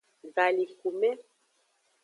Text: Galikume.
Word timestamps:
Galikume. 0.35 1.09